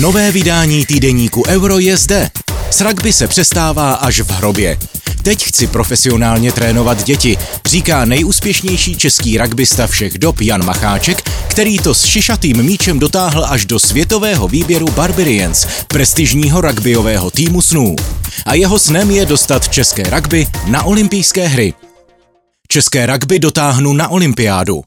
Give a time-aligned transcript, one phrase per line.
[0.00, 2.30] Nové vydání týdeníku Euro je zde.
[2.70, 4.78] S rugby se přestává až v hrobě.
[5.22, 11.94] Teď chci profesionálně trénovat děti, říká nejúspěšnější český rugbysta všech dob Jan Macháček, který to
[11.94, 17.96] s šišatým míčem dotáhl až do světového výběru Barbarians, prestižního rugbyového týmu snů.
[18.46, 21.74] A jeho snem je dostat české rugby na olympijské hry.
[22.68, 24.82] České rugby dotáhnu na olympiádu.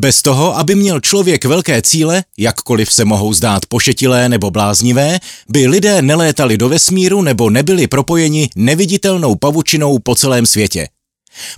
[0.00, 5.18] Bez toho, aby měl člověk velké cíle, jakkoliv se mohou zdát pošetilé nebo bláznivé,
[5.48, 10.88] by lidé nelétali do vesmíru nebo nebyli propojeni neviditelnou pavučinou po celém světě.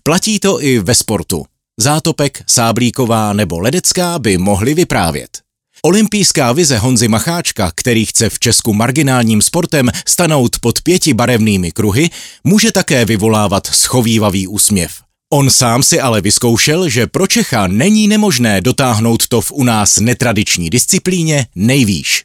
[0.03, 1.45] Platí to i ve sportu.
[1.81, 5.39] Zátopek, Sáblíková nebo Ledecká by mohli vyprávět.
[5.83, 12.11] Olympijská vize Honzy Macháčka, který chce v Česku marginálním sportem stanout pod pěti barevnými kruhy,
[12.45, 14.93] může také vyvolávat schovývavý úsměv.
[15.35, 20.01] On sám si ale vyzkoušel, že pro Čecha není nemožné dotáhnout to v u nás
[20.01, 22.25] netradiční disciplíně nejvýš.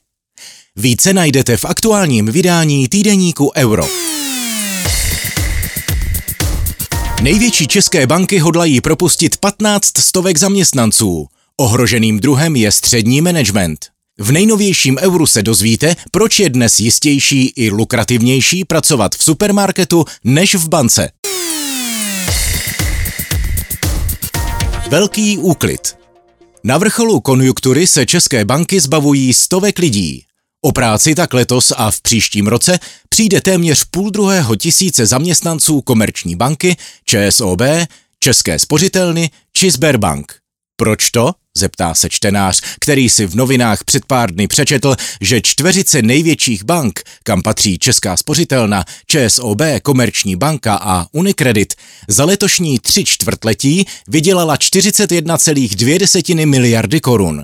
[0.75, 3.87] Více najdete v aktuálním vydání týdeníku Euro.
[7.21, 11.27] Největší české banky hodlají propustit 15 stovek zaměstnanců.
[11.57, 13.85] Ohroženým druhem je střední management.
[14.19, 20.55] V nejnovějším euru se dozvíte, proč je dnes jistější i lukrativnější pracovat v supermarketu než
[20.55, 21.09] v bance.
[24.89, 25.97] Velký úklid.
[26.63, 30.23] Na vrcholu konjunktury se české banky zbavují stovek lidí.
[30.61, 36.35] O práci tak letos a v příštím roce přijde téměř půl druhého tisíce zaměstnanců Komerční
[36.35, 37.61] banky, ČSOB,
[38.19, 40.35] České spořitelny či Sberbank.
[40.75, 41.31] Proč to?
[41.57, 47.03] Zeptá se čtenář, který si v novinách před pár dny přečetl, že čtveřice největších bank,
[47.23, 51.73] kam patří Česká spořitelna, ČSOB, Komerční banka a Unicredit,
[52.07, 57.43] za letošní tři čtvrtletí vydělala 41,2 miliardy korun.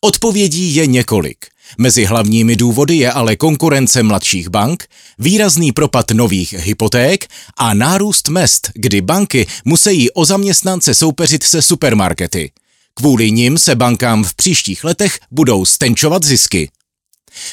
[0.00, 1.36] Odpovědí je několik.
[1.78, 4.84] Mezi hlavními důvody je ale konkurence mladších bank,
[5.18, 7.26] výrazný propad nových hypoték
[7.56, 12.50] a nárůst mest, kdy banky musí o zaměstnance soupeřit se supermarkety.
[12.94, 16.70] Kvůli nim se bankám v příštích letech budou stenčovat zisky.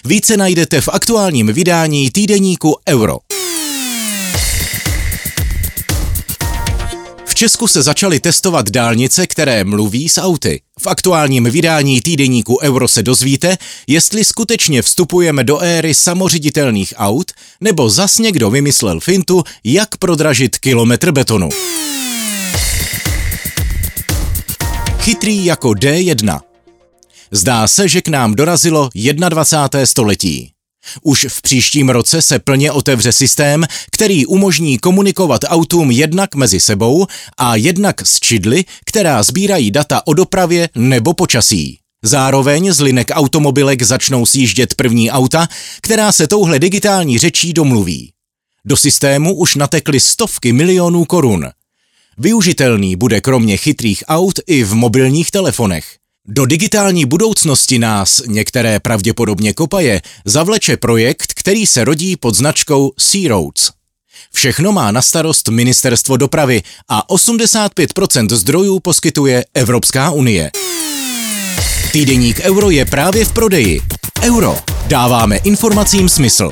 [0.06, 3.18] Více najdete v aktuálním vydání týdeníku Euro.
[7.26, 10.62] V Česku se začaly testovat dálnice, které mluví s auty.
[10.80, 13.58] V aktuálním vydání týdeníku Euro se dozvíte,
[13.88, 21.12] jestli skutečně vstupujeme do éry samoředitelných aut, nebo zas někdo vymyslel fintu, jak prodražit kilometr
[21.12, 21.50] betonu.
[25.00, 26.40] Chytrý jako D1.
[27.32, 28.90] Zdá se, že k nám dorazilo
[29.30, 29.86] 21.
[29.86, 30.52] století.
[31.02, 37.08] Už v příštím roce se plně otevře systém, který umožní komunikovat autům jednak mezi sebou
[37.38, 41.80] a jednak s čidly, která sbírají data o dopravě nebo počasí.
[42.04, 45.48] Zároveň z linek automobilek začnou sjíždět první auta,
[45.82, 48.12] která se touhle digitální řečí domluví.
[48.66, 51.50] Do systému už natekly stovky milionů korun.
[52.20, 55.86] Využitelný bude kromě chytrých aut i v mobilních telefonech.
[56.28, 63.30] Do digitální budoucnosti nás, některé pravděpodobně kopaje, zavleče projekt, který se rodí pod značkou Sea
[63.30, 63.72] Roads.
[64.34, 70.52] Všechno má na starost Ministerstvo dopravy a 85% zdrojů poskytuje Evropská unie.
[71.92, 73.82] Týdeník Euro je právě v prodeji.
[74.22, 74.58] Euro.
[74.88, 76.52] Dáváme informacím smysl.